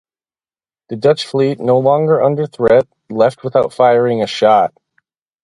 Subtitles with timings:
[0.89, 4.73] The Dutch fleet, no longer under threat, left without firing a shot.